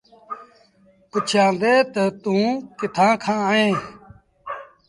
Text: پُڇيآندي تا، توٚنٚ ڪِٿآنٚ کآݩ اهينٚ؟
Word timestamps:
پُڇيآندي 1.09 1.75
تا، 1.93 2.03
توٚنٚ 2.23 2.61
ڪِٿآنٚ 2.79 3.19
کآݩ 3.23 3.45
اهينٚ؟ 3.49 3.79